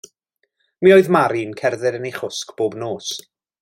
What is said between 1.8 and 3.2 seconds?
yn ei chwsg bob nos.